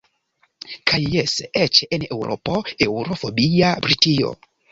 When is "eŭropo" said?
2.17-2.63